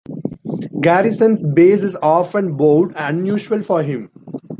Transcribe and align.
Garrison's 0.81 1.43
bass 1.45 1.83
is 1.83 1.95
often 2.01 2.53
bowed, 2.57 2.91
unusual 2.95 3.61
for 3.61 3.83
him. 3.83 4.09